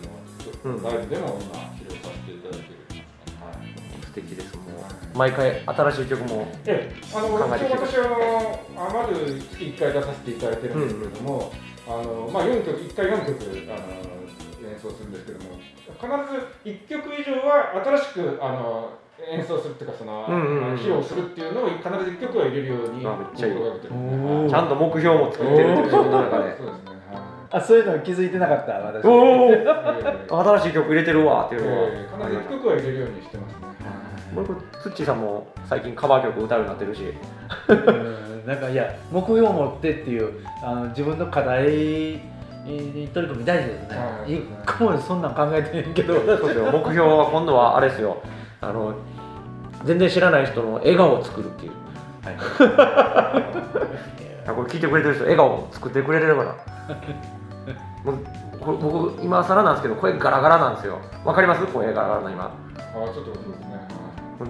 [0.64, 3.04] うんのライブでも今披露させていただいている、
[3.44, 4.06] はい。
[4.06, 4.56] 素敵です。
[4.56, 4.62] も
[5.14, 7.86] う毎回新しい曲もええ、あの考えてきてる。
[7.86, 11.52] 一応私あのアマデル月1回出させていただいてるんですけれども、
[11.88, 14.06] あのまあ、4曲1回4曲あの
[14.76, 18.90] 演奏するんですけども必ず1曲以上は新しくあの
[19.32, 20.76] 演奏するっていうかその、うんうんうん。
[20.76, 24.50] 披露するっていうのを必ず1曲は入れるようにあめっちゃいい。
[24.50, 26.72] ちゃんと目標も作ってるっていう自分の中でそうで
[27.52, 28.74] あそういうの気づいてなかった？
[28.74, 29.06] 私。
[29.06, 30.44] おおえー。
[30.60, 33.60] 新しい曲入れてるわっていうのは、えー、必ず一曲は入れるようにしてますね。
[34.36, 37.14] これこれツッチーさんも最近カバー曲歌うようになってるし。
[37.70, 38.46] うん。
[38.46, 42.20] なんかいや目標を持ってっていうあの自分の課題に
[42.66, 48.22] 取り組み大事ですねはい一個もそんなん考えてへんけどそうですよ目標は今度はあれですよ
[48.62, 48.96] あの
[49.84, 51.72] 全然知らない人の笑顔を作るっていう
[52.26, 53.42] あ
[54.56, 56.56] これ聞いてくれてる人笑顔を作ってくれればな
[58.04, 58.18] もう
[58.60, 63.66] これ僕今更なんですけど声ガラガラなんですよわかります声ガラガラな今あーちょっとそうですね。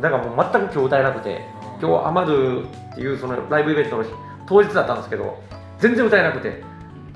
[0.02, 1.42] だからもう全く今日歌えなくて
[1.82, 4.10] 今日アマドゥっていうそのライブイベントの日
[4.48, 5.42] 当日だったんですけど
[5.80, 6.64] 全然歌えなくて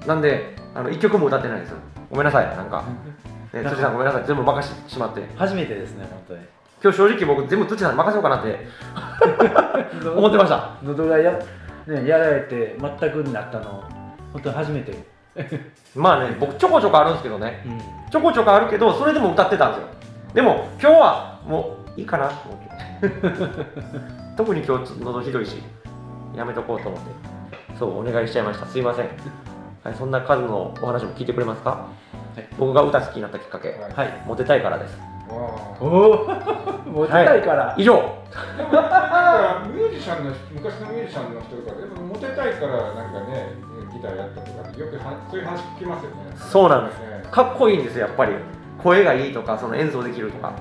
[0.06, 1.78] なんであの1曲も歌ってないんですよ。
[2.10, 2.84] ごめんなさいなんか、
[3.54, 4.24] ね、辻さんごめんなさい。
[4.26, 5.24] 全部任せてしまって。
[5.36, 6.40] 初めてですね本当に。
[6.82, 8.68] 今日正直僕全部辻さんに任せようかなって。
[10.16, 10.72] 思ってました。
[10.84, 11.32] 喉がや,、
[11.88, 13.84] ね、やられて全くになったの。
[14.32, 14.94] 本当に初めて、
[15.96, 17.64] まあね僕ちょこちょこあるんですけどね。
[17.66, 17.70] う
[18.08, 18.12] ん。
[18.12, 19.88] ちょこちょこあるけどそれでも歌ってたんですよ。
[20.34, 22.28] でも今日はもういいかな。
[22.28, 22.70] と思って
[24.38, 25.62] 特に今日喉ひどいし
[26.36, 27.30] やめとこうと思って。
[27.78, 28.66] そうお願いしちゃいました。
[28.66, 29.08] すいません、
[29.84, 31.88] はい、そんな数のお話も聞いてくれますか、は
[32.38, 32.48] い。
[32.58, 33.94] 僕が歌好きになったきっかけ、はい。
[33.94, 34.24] はい。
[34.26, 34.98] モテたいからです。
[35.30, 35.36] わ
[35.80, 36.28] おお
[36.92, 37.94] モテたいから、以上。
[37.96, 43.48] ーでもなんかミュージシャンの昔のミュージシャンの人とかでやっぱモテたいからなんかね
[43.94, 46.16] ギターやったとかよくはそういう話聞きますよね。
[46.36, 47.00] そうなんです。
[47.00, 48.34] ねかっこいいんですよやっぱり。
[48.84, 50.54] 声がいいとかその演奏できるとか。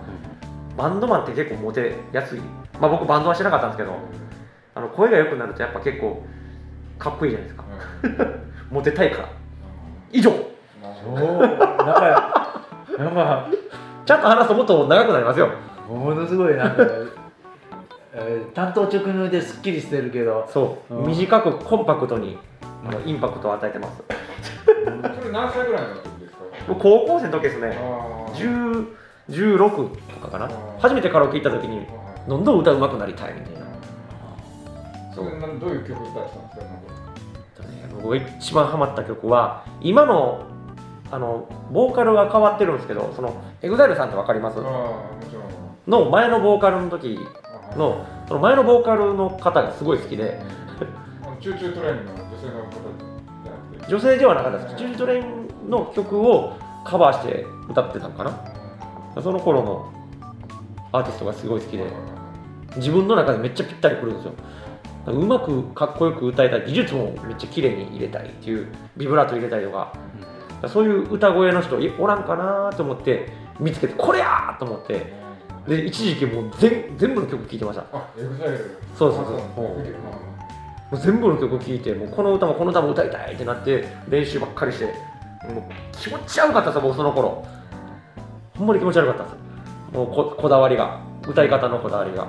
[0.77, 2.41] バンドマンって結構モテやすい。
[2.81, 3.95] まあ僕バンドはしてなかったんですけど
[4.75, 6.23] あの声が良くなるとやっぱ結構
[6.99, 7.65] かっこいいじゃないですか
[8.71, 9.29] モテたいから。
[10.13, 10.33] 以上。
[11.07, 12.67] おおなんか
[12.99, 13.49] なんか
[14.05, 15.51] ちゃんと話すともっと長くなりますよ。
[15.89, 16.83] ものすごいなんか、
[18.15, 20.49] えー、単刀直入ですっきりしてるけど。
[20.53, 21.07] そう、うん。
[21.07, 22.37] 短くコンパクトに
[22.87, 24.03] あのインパクトを与えてます。
[24.07, 26.39] それ何歳ぐらいの時ですか？
[26.69, 27.77] 僕高校生の時ですね。
[27.81, 28.35] あー。
[28.35, 28.87] 10
[29.31, 30.47] 16とかかな。
[30.47, 31.87] うん初めてカラオケ行った時に
[32.29, 33.67] どんどん歌うまくなりたいみたいな。
[35.15, 37.08] それどういう曲歌ってたんですか。
[38.03, 40.47] 僕が一番ハマった曲は今の
[41.11, 44.59] あのボーカルが変わってるんですけどその EXILE さんって分かります？
[45.87, 47.19] の前のボーカルの時
[47.77, 50.41] のその前のボーカルの方がすごい好きで。
[51.41, 53.89] チューチュートレインの女性の方じゃなくて。
[53.89, 54.77] 女性ではなかったです。
[54.77, 59.23] チュートレインの曲をカバーして歌ってたのかな？
[59.23, 59.93] その頃の
[60.93, 61.85] アーティストがすごい好きで。
[62.77, 64.33] 自分の中でめっちゃぴったりくるんですよ
[65.11, 69.93] うまくかっこよく歌いたい技術もめっちゃ綺麗に入れたいっていうビブラート入れたりとか、
[70.69, 73.29] そういう歌声の人いおらんかなと思って
[73.61, 75.19] 見つけてこれやーと思って。
[75.67, 77.85] で一時期もう全全部の曲聴いてました。
[78.97, 79.37] そうそうそう。
[80.91, 80.99] あう。
[80.99, 84.87] 全部の曲聴いてもうこの歌もこの歌も歌いたいってなって練習ばっかりして
[85.53, 87.45] もう気持ち悪かったですよ僕その頃。
[88.57, 89.35] ほんまに気持ち悪かったです
[89.95, 91.07] もうここだわりが。
[91.27, 92.27] 歌い方のこだわりが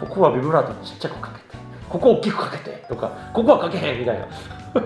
[0.00, 4.26] ここはビブラートちっちゃくかけてここ大きくかけてとかここはかけへんみたいな。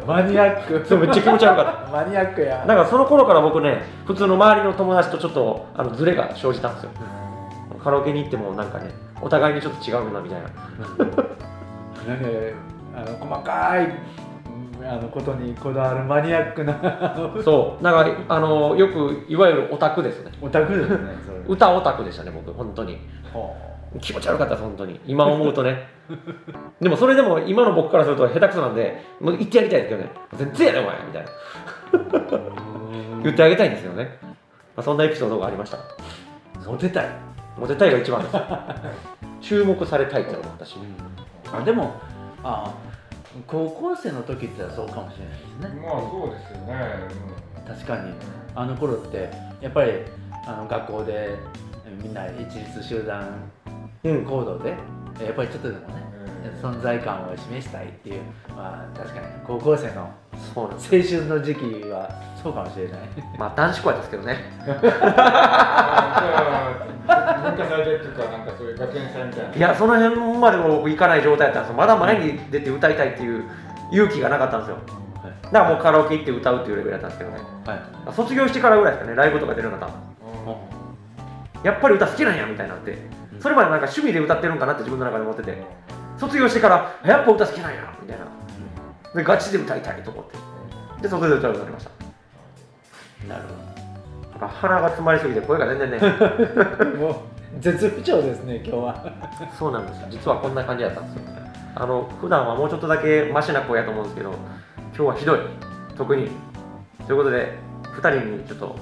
[0.06, 0.84] マニアック。
[0.88, 1.92] そうめっちゃ気持ち悪かった。
[1.92, 2.64] マニアックや。
[2.66, 6.90] なんかその頃から僕ね普通の周りの友達とちょっとあのズレが生じたんですよ。
[7.82, 10.48] カラオケに行ってもなんかねお互いにちょっと違うなみたいな。
[12.08, 12.26] なんか
[12.96, 13.84] あの細かい
[14.80, 17.14] うんあのことにこだわるマニアックな。
[17.44, 17.84] そう。
[17.84, 20.32] なんかあのよくいわゆるオタクですね。
[20.40, 20.96] オタクですね
[21.46, 22.56] 歌オタクでしたね僕。
[22.56, 22.98] 本当に。
[23.34, 23.54] ほ
[24.00, 25.00] 気持ち悪かった本当に。
[25.06, 25.88] 今思うとね。
[26.80, 30.10] でもそれでも今の僕からすると下手くそなんでもう言ってやりたいですけどね。
[30.34, 32.38] 全然やでお前みたいな。
[33.18, 34.28] う 言ってあげたいんですよね、ま
[34.80, 35.78] あ、そんなエピソードがありました。
[36.66, 37.06] モテたい。
[37.56, 38.36] モテたいが一番です。
[39.40, 40.76] 注目されたいっていうのもあったし。
[41.52, 41.94] あでも
[42.42, 42.72] あ
[43.46, 45.82] 高校生の時ってそうかもしれないですね。
[45.82, 46.74] まあそうですよね。
[47.66, 48.12] 確かに。
[48.56, 49.30] あの頃って
[49.60, 49.92] やっぱり
[50.46, 51.36] あの学校で
[52.02, 53.73] みんな一律集団うん
[54.04, 54.76] 行動で
[55.24, 55.94] やっぱりちょっとでもね
[56.62, 56.70] うん。
[56.70, 58.20] 存在感を示したいっていう
[58.54, 60.10] まあ確かに高校生の
[60.54, 62.10] 青春の時期は
[62.42, 63.00] そうかもしれない。
[63.38, 64.38] まあ男子校ですけどね。
[64.60, 64.98] っていうか
[68.30, 69.56] なんかそういう学園祭みたいな。
[69.56, 71.76] いやその辺までも僕行かない状態だったんですよ。
[71.76, 73.44] まだ前に出て歌いたいっていう
[73.90, 74.78] 勇気がなかったんですよ。
[75.44, 77.38] だからもうカラオケ行って歌うっていうレベルだったんですけどね。
[77.64, 77.74] は
[78.10, 78.12] い。
[78.12, 80.02] 卒業してからぐらいですかねライブとか出るようになったの
[81.60, 81.64] うん。
[81.64, 82.98] やっぱり歌好きなんやみたいになって
[83.44, 85.62] それまでなんか趣味で歌ってるんかなって自分の中で思ってて。
[86.16, 88.24] 卒業してからやっぱ歌好きなんやみたいな。
[89.14, 91.02] でガチで歌いたいと思って。
[91.02, 91.90] で卒業で歌うようになりました。
[93.28, 93.44] なる
[94.30, 97.14] なんか鼻が詰まりすぎて声が全然ねほど もう
[97.60, 99.12] 絶不調ですね今日は。
[99.58, 101.30] そうなんです実はこんな感じだったんですよ。
[101.74, 105.38] あの普段はもうちょっとだけマシな声やと思うんですけど今日はひどい。
[105.98, 106.30] 特に。
[107.06, 108.74] ということで2人にちょっと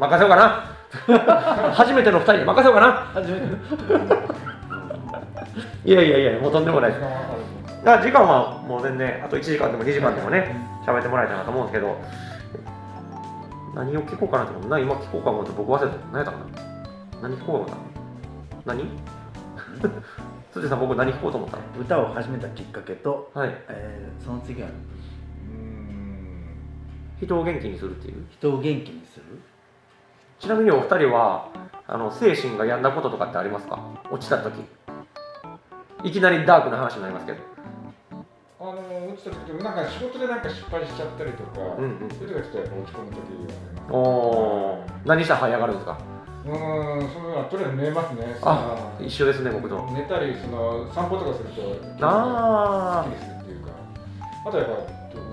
[0.00, 0.81] 任せようかな
[1.72, 2.92] 初めての2人に任せようかな。
[3.14, 3.46] 初めて
[5.84, 7.00] いやいやいやもうとんでもないです。
[7.02, 10.54] 時間はあるだから時間はもう全然あと1時間でも2時間でもね
[10.86, 11.96] 喋ってもらえたらなと思うんですけど
[13.74, 14.70] 何を聞こうかなと思う。
[14.70, 15.96] な今聞こうか思って僕忘れた。
[16.12, 17.28] 何やったかな。
[17.28, 18.74] 何聞こうか思った。
[18.74, 18.84] 何？
[20.52, 23.54] 辻さん僕何聞こうと思った歌を始めたきっかけと、はい。
[23.70, 24.68] えーその次は
[27.20, 28.24] 人を元気にするっていう？
[28.30, 29.40] 人を元気にする？
[30.42, 31.50] ちなみにお二人は
[31.86, 33.78] あの精神が病んだこととかってありますか？
[34.10, 34.54] 落ちた時。
[36.02, 37.38] いきなりダークな話になりますけど。
[38.58, 38.72] あの
[39.06, 42.10] 落ちた時でなんか仕事でなんか失敗しちゃったりとか、うんうん。
[42.10, 43.92] そういう時はちょっと落ち込む時があります。
[43.92, 45.98] おお何したら這い上がるんですか？
[46.44, 49.80] うーんそのとりあえず寝ますねあ一緒ですね僕と。
[49.94, 51.62] 寝たりその散歩とかすると
[52.04, 53.70] あすっきりするっていうか。
[54.48, 54.72] あとはやっ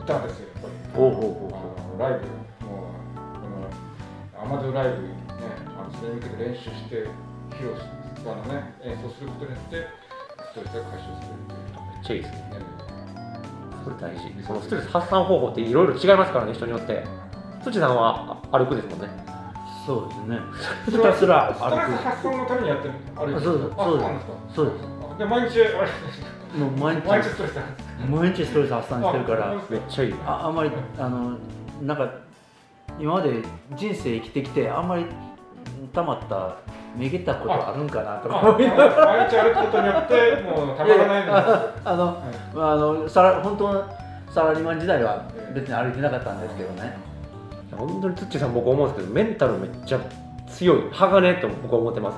[0.05, 1.03] ぱ歌ですよやっぱり。
[1.03, 1.51] おうおう
[1.97, 2.38] おライブ
[4.49, 5.13] アマゾンライブね
[5.77, 7.05] あのそれに向けて練習して
[7.53, 7.85] 披露し
[8.25, 9.85] あのね演奏することによって
[10.41, 12.65] ストレスが解消するっていうめっちゃいいですねね。
[13.83, 17.05] それ大事そのストレス発散方法っていろいろ違いますからね人によって。
[17.63, 19.09] 土さんはあ歩くですもんね。
[19.85, 20.39] そうですね
[20.87, 23.73] ひたすらストレ歩ス発散のためにやってる歩いてるそうです。
[23.77, 24.33] あそうですですか。
[24.33, 29.51] くそうですあで毎日あれもう毎日毎日ストレスなんですか毎日ストレス発散してるから。
[29.51, 30.15] あめっちゃいい。
[30.25, 31.37] ああんまりあの
[31.83, 32.28] なんか
[32.99, 33.41] 今まで
[33.75, 35.05] 人生生きてきてあんまり
[35.93, 36.57] たまった
[36.97, 38.39] めげたことあるんかなとか。
[38.39, 41.35] あ毎日歩くことによってもうたまらないんですよ。
[41.37, 42.23] ああの、
[42.55, 43.83] あのサラ本当の
[44.29, 46.97] サラリーマン時代は別に歩いてなかったんですけどね。
[47.71, 49.99] 本当に土さん僕思うんですけどメンタルめっちゃ
[50.47, 52.17] 強い鋼と僕は思ってます。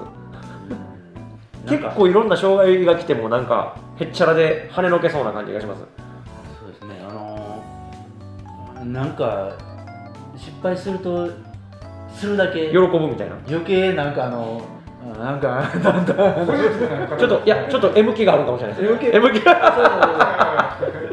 [1.67, 5.84] 結構いろんな障害が来てもなんかへっちゃらで跳ねのけそうな感じがします。
[6.60, 7.06] そうですね。
[7.08, 7.63] あの
[8.86, 9.52] なんか
[10.41, 11.30] 失敗すると
[12.12, 13.36] するだけ喜ぶみたいな。
[13.47, 14.60] 余計なんかあの
[15.19, 15.63] なんか
[17.17, 19.39] ちょっといやちょっと M 気があるかもしれないです M 気？M 気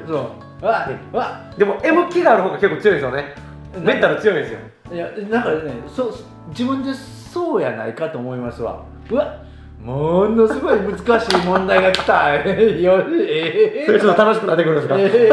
[0.06, 0.14] そ
[0.62, 3.34] うわわでも M 気がある方が結構強いですよね。
[3.82, 4.60] メンタル強いですよ。
[4.90, 6.14] いやなんかねそう
[6.48, 8.82] 自分でそうやないかと思いますわ。
[9.10, 9.42] うわ
[9.82, 12.34] ものすごい難しい問題が来た。
[12.34, 15.30] よえそれちょっと楽しくなってくるんですか、え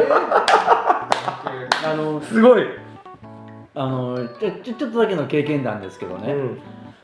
[1.83, 2.67] あの すごい、
[3.75, 6.33] あのちょちょちょっとだけの経験談ですけどね、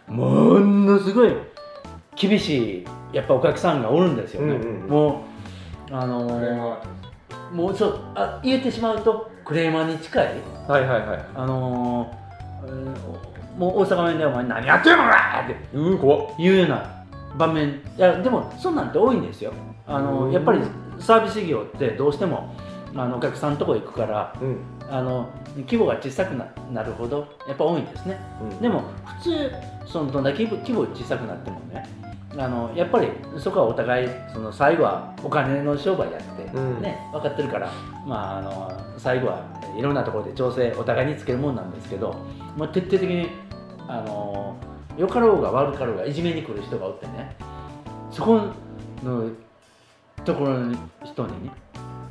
[0.10, 0.16] うん。
[0.16, 1.34] ものすごい
[2.16, 4.90] 厳しいやっぱお客さんがおるんですよね、うんうんうん。
[4.90, 5.24] も
[5.90, 6.82] うあの
[7.52, 10.26] もうそうあ言えてしまうとクレーマーに近い。
[10.68, 11.26] はいはいはい。
[11.36, 12.94] あのーうん
[13.58, 15.56] もう大阪弁で「お前何やってんのか!」って。
[15.74, 16.28] うー怖っ。
[16.40, 16.86] 言うような
[17.38, 17.70] 場面。
[17.70, 19.52] いやでもそんなんって多いんですよ。
[19.86, 20.06] あうん。
[20.30, 20.62] のやっぱり
[21.00, 22.56] サービス業ってどうしても
[22.95, 24.58] あのお客さんのとこ行くからうん。
[24.89, 28.19] あの規模が小さくななるほどやっぱ多いんですね。
[28.41, 28.60] うん。
[28.60, 28.84] でも
[29.19, 29.51] 普通
[29.86, 31.88] そのどんだけ規模規模小さくなってもね
[32.38, 36.82] あのやっぱりそこはお互いその最後はお金の商売やって、うん。
[36.82, 37.71] ね分かってるから、
[38.06, 39.45] まあ、あの最後は
[39.77, 42.15] いろんなところで調整お互いにつけるもんなんですけど、
[42.58, 43.30] まあ、徹底的に
[43.88, 44.58] あの
[44.97, 47.36] 良かろうが悪かろうがいじめに来る人がおってね
[48.12, 48.41] そこ
[49.04, 49.30] の
[50.25, 51.51] ところの人にね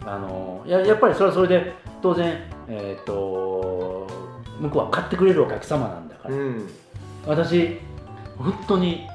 [0.04, 4.06] あのややっぱりそれはそれで当然、えー、と
[4.58, 6.70] 向こうは買ってくれるお客様なんだから、うん。
[7.26, 7.78] 私
[8.38, 9.06] 本当に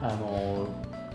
[0.00, 0.66] あの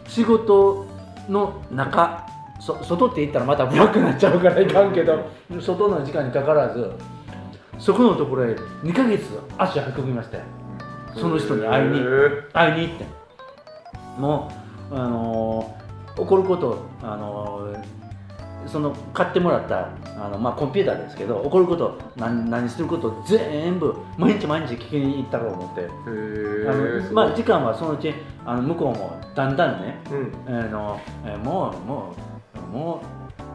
[0.07, 0.87] 仕事
[1.29, 2.27] の中
[2.59, 5.29] そ外って言ったらまたブラックになっちゃうからいかんけど
[5.59, 6.91] 外の時間にかからず
[7.79, 9.23] そこのところへ2ヶ月
[9.57, 10.43] 足運びましたよ。
[11.15, 11.99] その人に会いに
[12.53, 13.05] 会いに行って。
[14.17, 14.51] も
[14.91, 18.00] う、あのー怒ること、あのー
[18.67, 25.81] その買ってもらったあの、まあ、コンピューターですけど怒ること何何すること全部毎日毎日聞きに行ったろう思って。
[25.81, 28.13] へあーの、まあ、時間はそのうち
[28.45, 30.55] あの向こうもだんだんね、うん。
[30.55, 32.15] あのえもうも
[32.55, 33.01] うも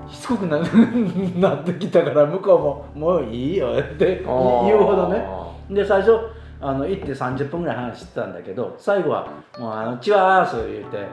[0.08, 0.58] うしつこくな
[1.38, 5.26] なってきたから向こうももういいよって言うほどね。
[5.70, 6.18] で最初
[6.60, 11.06] あの行って30分ぐらい話してたんだけど最後はもうあの「チワース」言って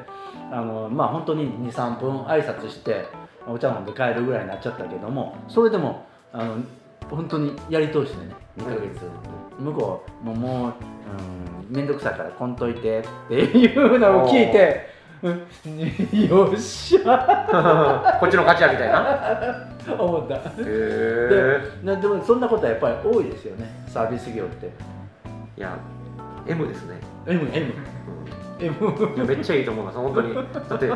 [0.52, 3.06] あのまあ本当に23分挨拶して
[3.48, 6.58] お茶飲んで帰るぐらいになっちゃったけどもそれでもあの
[7.10, 9.02] 本当にやり通してね2ヶ月、
[9.60, 10.74] 向こうももう
[11.70, 14.88] うん面倒くさいからこんといてっていうのを聞いて
[15.24, 19.68] うんよっしゃ こっちの勝ちやみたいな？
[20.02, 20.36] 思った。
[20.36, 24.68] へえでなでもそんなことはやっぱり多いですよねサービス業って。
[25.58, 25.76] いや
[26.48, 26.98] M ですね。
[27.28, 27.74] M M M
[28.66, 30.34] いやめっちゃいいと思います本当に。
[30.34, 30.92] だって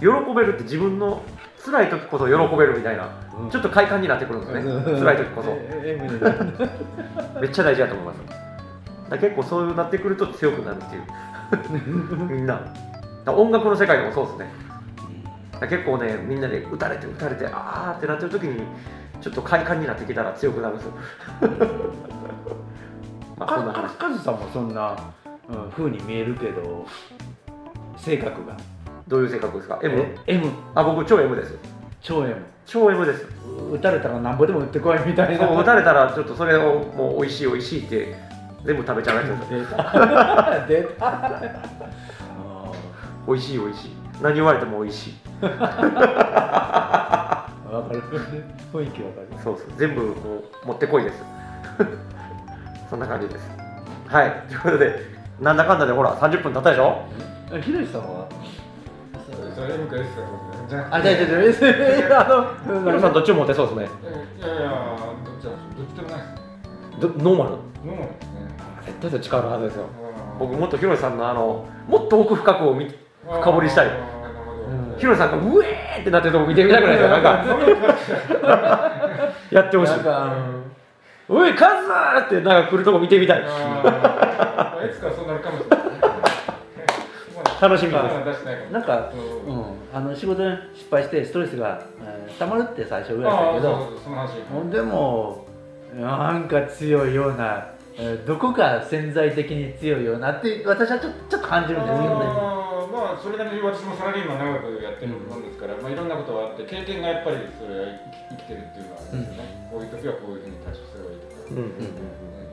[0.00, 1.22] 喜べるって自分の
[1.64, 3.08] 辛い時こそ喜べるみたいな
[3.50, 5.50] ちょっと快感になってくるんですね辛い時こそ。
[7.40, 9.10] めっちゃ大事だと思います。
[9.10, 11.02] だ結構そういうなってくると強くなるっていう。
[12.30, 12.60] みんな。
[13.26, 14.64] 音楽の世界でもそうですね。
[15.60, 18.62] 結構ねみんなで打たれて打たれてあーってなってる時に
[19.20, 20.92] ちょっと快感になってきたら強くなるんですよ。
[23.38, 23.96] まあかこんな話。
[23.96, 24.94] かカズさんもそんな、
[25.48, 26.86] うん、風に見えるけど
[27.96, 28.56] 性格が。
[29.06, 30.00] どういう性格ですか？M?
[30.26, 31.58] え M あ僕超 M です
[32.00, 33.26] 超 M 超 M です
[33.70, 35.46] 打たれたらなんぼでも打ってこいみたいな。
[35.46, 38.16] そう打たれたらちょっとそれをもう美味しい美味しいって
[38.64, 41.06] 全部食べちゃうやつです出た 出た。
[41.06, 42.72] あ
[43.28, 43.90] 美味しい美味しい。
[44.22, 45.14] 何言われても美味しい。
[45.42, 45.58] ーわ
[47.86, 48.02] かる。
[48.72, 49.28] 雰囲気わかる。
[49.42, 49.66] そうそう。
[49.76, 50.14] 全部もう
[50.66, 51.22] 持ってこいです。
[52.88, 53.50] そんな感じです。
[54.06, 54.32] はい。
[54.48, 57.02] ということでなんだかんだでほら30分経ったでしょ？
[57.52, 58.28] あひろしさんは？
[59.54, 60.22] それ M か S か
[60.68, 62.24] じゃなくてあ、じゃあじゃあじゃあ
[62.66, 63.88] あのヒロさんどっちも持てそうですね。
[64.38, 64.70] いやいや
[65.24, 66.28] どっちだどっちでもないです。
[66.30, 66.38] ね
[67.00, 67.50] どノーマル？
[67.50, 68.40] ノーマルですね。
[68.86, 69.84] 絶対そっち変わるはずですよ。
[70.38, 72.90] 僕もっとヒロさんのあのもっと奥深くを見
[73.24, 73.86] 深掘りしたい。
[73.86, 74.98] あーなるほど。
[74.98, 77.44] ヒロさんがうえーってなってるとこ見てみたくないですかなんか
[79.50, 79.92] やってほしい。
[79.92, 80.32] なんか
[81.28, 83.40] おいカズーってなんか来るとこ見てみたい。
[83.42, 83.42] い
[84.92, 85.80] つかそうなるかもしれない
[87.60, 88.70] 楽しみです。
[88.70, 89.10] なんか、
[89.46, 89.56] ううん。
[89.56, 89.64] ん、
[89.94, 93.90] あの仕事で失敗してストレスが、えー、溜まるって最初言われああたけど
[94.52, 95.46] ほんでも
[95.94, 102.02] なんか強いような、えーどこか潜在的に強いようなって私はちょちょっと感じるんですよ。
[102.02, 107.86] ねあーまあそれなりに私もサラリーマン長くやってるもんですから、まあいろんなことがあって経験がやっぱりそれは
[108.30, 111.13] 生きてるっていうのはあるんですよね、こういう時はこういうふうに対処すれば
[111.50, 111.70] うんうんうん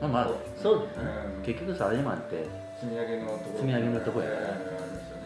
[0.00, 0.30] まあまあ
[0.60, 1.04] そうですね。
[1.38, 1.42] うん。
[1.44, 2.44] 結局サラリーマンって、
[2.80, 3.52] 積み上げのところ。
[3.54, 5.16] 積み上げのところやえーありますよ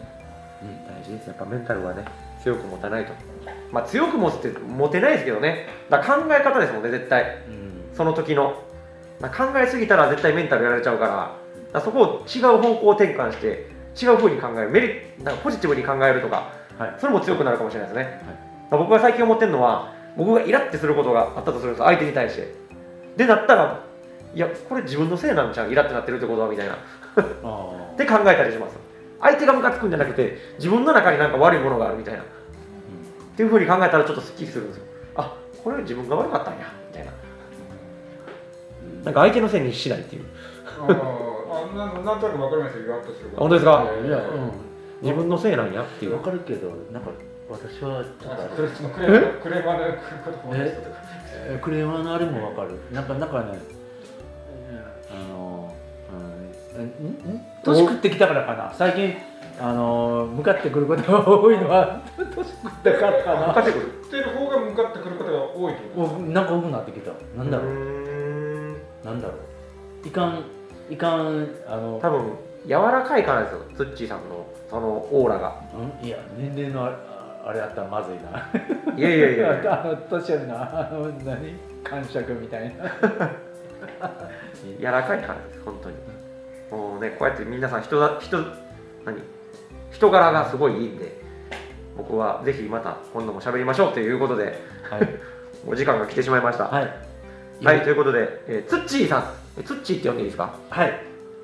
[0.67, 2.05] ね大事ですやっぱメンタルはね
[2.43, 3.13] 強く持たないと。
[3.71, 5.67] まあ強く持つって持てないですけどね。
[5.89, 7.23] だから考え方ですもんね絶対。
[7.47, 7.95] うん。
[7.95, 8.63] その時の。
[9.19, 11.09] まあ考えすぎたら絶対メンタルやられちゃうから。
[11.09, 11.33] だか
[11.73, 14.69] らそこを違う方向転換して違う風に考える。
[14.69, 16.95] メリなんかポジティブに考えるとか、はい。
[16.99, 18.21] それも強くなるかもしれないですね、
[18.69, 22.53] まあ僕が最近思ってるのは僕がイラってすることがあったとするんです相手に対して
[23.17, 23.83] でなったら
[24.33, 26.77] いやこれ自分のせいなんちゃうイラってなってるってことはみたいな。
[27.43, 28.77] あって考えたりします。
[29.19, 32.21] 相手がムカつくんじゃなくて自分の中になんか悪いものがあるみたいな。
[32.21, 32.23] っ
[33.35, 34.85] ていうふうに考えたらちょっとすっきりするんですよ。
[35.15, 37.11] あこれは自分が悪かったんやみたいな。
[39.05, 40.25] なんか相手のせいにしないっていう。
[40.79, 40.87] あ
[41.75, 43.41] なんなんとなくわかりますよイラッとすること。
[43.41, 43.83] 本当ですか？
[43.83, 44.17] いや、いや。
[44.17, 44.23] いや
[45.01, 46.17] 自分のせいなんやってうん、いう。
[46.17, 47.09] わかるけどなんか
[47.49, 48.61] 私はちょっとク
[49.49, 50.81] レーマーのこと思い出した
[51.61, 52.79] クレーマーのあれもわかる。
[52.91, 53.59] なんかなんかね
[55.11, 55.73] あの、
[56.75, 57.41] うん、んん？
[57.63, 58.73] 年食ってきたからかな。
[58.73, 59.13] 最近
[59.59, 63.47] あの向かってくることが多いのは 年食ったからかな。
[63.47, 63.99] 向かってくる。
[63.99, 67.11] ってる方が向かってくることが多いおなんか多くなってきた。
[67.35, 67.67] なんだろう。
[67.67, 67.75] うー
[68.71, 68.77] ん。
[69.03, 69.33] なんだろ
[70.03, 70.07] う。
[70.07, 70.43] いかん
[70.89, 72.31] いかんあの多分
[72.65, 75.55] 柔らかいからですよツッチーさんのそのオーラが。
[76.01, 76.07] うん？
[76.07, 76.95] いや年齢のあれ
[77.45, 78.49] あれあったらまずいな。
[78.97, 79.61] いやいやいや。
[79.61, 82.85] いやあの年寄りのあの何感触みたいな。
[84.79, 85.95] 柔らかいからです本当に。
[86.71, 88.37] もうねこうやって皆さん人だ人
[89.05, 89.21] 何？
[89.91, 91.21] 人柄がすごいいいんで
[91.95, 94.59] 僕はぜひまた今度も喋りましょうということで
[94.89, 95.07] はい。
[95.65, 96.65] お時間が来てしまいました。
[96.65, 96.93] はい。
[97.65, 99.23] はい、ということで、えー、ツッチーさん、
[99.59, 100.53] えツッチーって呼んでいいですか？
[100.69, 100.93] はい。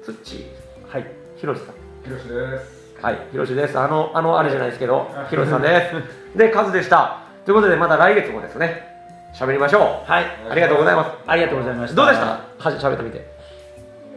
[0.04, 1.08] ツッチー、はい。
[1.36, 1.76] ひろしさん。
[2.04, 3.78] ひろしですはい、ひろしです。
[3.78, 5.91] あの、あの、あれじゃないですけど、ひろしさんで
[6.34, 6.38] す。
[6.38, 7.20] で、カズでした。
[7.45, 8.88] ということで、また来月もですね、
[9.36, 10.51] 喋りましょはい、う。
[10.51, 11.10] ありがとうございます。
[11.28, 12.26] ありがとうございましたどうでした？
[12.70, 13.28] はじ、喋ってみて。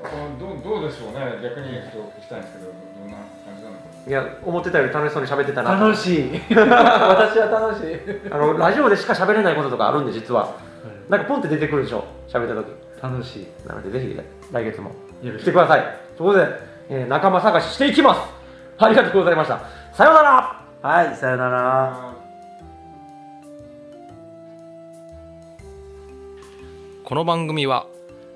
[0.05, 0.09] あ
[0.39, 5.85] どうどうでしょうね逆に言うと聞きたいんですけどどんな感じなのかいや、思ってたより楽しそうに喋ってたなと。
[5.89, 7.99] 楽しい 私は楽しい
[8.31, 10.51] あの、ラジオでしか喋れないこととかあるんで、実は。
[11.09, 12.67] なんかポンって出てくるでしょ、喋った時。
[13.03, 14.21] 楽しいなので、ぜひ、
[14.53, 15.81] 来月も来てください。
[16.17, 16.47] ということで、
[16.89, 18.36] えー仲間探ししていきます。
[18.79, 19.61] ありがとうございました。
[19.95, 20.63] さようなら。
[20.83, 22.11] はいさよなら。
[22.11, 22.15] あ
[27.03, 27.87] この番組は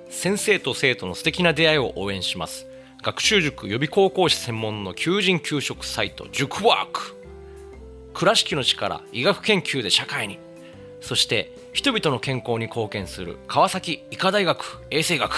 [0.09, 2.67] 先生と生徒の素敵な出会いを応援します。
[3.03, 7.17] 学習塾予備高校師専門の求人・求職サイト塾ワーク。
[8.15, 10.39] 倉敷の力医学研究で社会に。
[11.03, 15.35] そして人々の健康に貢献する川崎医科大学衛生学。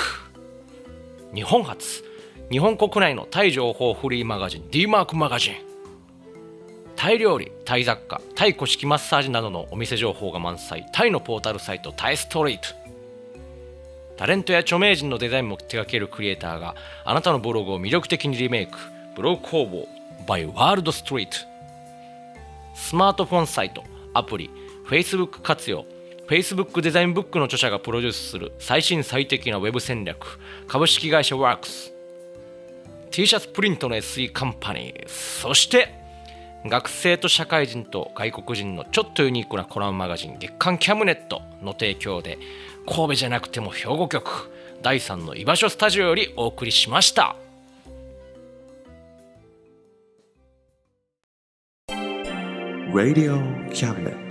[1.34, 2.05] 日本初
[2.53, 5.55] 日本国内のタイ情報フリーマガジン D マークマガジン。
[6.96, 10.86] タイ料理タイ雑貨タイ古式マッサージなどのお店情報が満載。
[10.92, 12.66] タイのポータルサイトタイストリート。
[14.18, 16.74] タレントや著名人のデザインも手掛けるクリエイターが
[17.07, 18.76] あなたのブログを魅力的にリメイク。
[19.16, 19.88] ブログ工房
[20.26, 21.36] by ワールドストリート
[22.74, 23.82] スマートフォンサイト
[24.12, 24.50] アプリ
[24.90, 25.86] Facebook 活用。
[26.28, 30.38] Facebook デザインブックの著者がプロデュースする最新最適なウェブ戦略。
[30.68, 31.91] 株式会社ワークス。
[33.12, 35.94] T シャツプリントの SE カンパニーそして
[36.64, 42.38] 学生と社会人と外国人のちょっとユニークなコラムマガジン月刊キャムネットの提供で
[42.86, 44.50] 神戸じゃなくても兵庫局
[44.80, 47.36] 第3の居場所スタジオよりお送りしました
[52.94, 53.38] Radio
[53.72, 54.21] Cabinet.